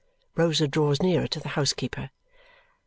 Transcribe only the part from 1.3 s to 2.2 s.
the housekeeper.